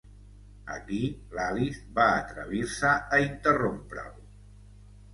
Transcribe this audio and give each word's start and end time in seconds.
Aquí 0.75 1.01
l'Alice 1.35 1.99
va 2.01 2.09
atrevir-se 2.23 2.97
a 2.99 3.23
interrompre'l. 3.29 4.21